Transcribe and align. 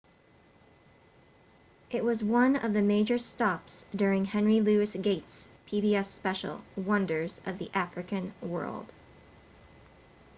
it 1.91 2.03
was 2.03 2.23
one 2.23 2.55
of 2.55 2.73
the 2.73 2.81
major 2.81 3.19
stops 3.19 3.85
during 3.95 4.25
henry 4.25 4.59
louis 4.59 4.95
gates' 4.95 5.47
pbs 5.67 6.05
special 6.05 6.63
wonders 6.75 7.39
of 7.45 7.59
the 7.59 7.69
african 7.75 8.33
world 8.41 8.93